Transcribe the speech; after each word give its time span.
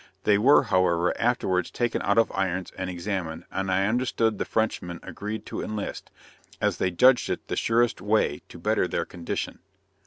They 0.23 0.39
were, 0.39 0.63
however, 0.63 1.13
afterwards 1.21 1.69
taken 1.69 2.01
out 2.01 2.17
of 2.17 2.31
irons 2.31 2.71
and 2.75 2.89
examined; 2.89 3.43
and 3.51 3.71
I 3.71 3.85
understood 3.85 4.39
the 4.39 4.45
Frenchmen 4.45 4.99
agreed 5.03 5.45
to 5.45 5.61
enlist, 5.61 6.09
as 6.59 6.77
they 6.79 6.89
judged 6.89 7.29
it 7.29 7.47
the 7.49 7.55
surest 7.55 8.01
way 8.01 8.41
to 8.49 8.57
better 8.57 8.87
their 8.87 9.05
condition. 9.05 9.59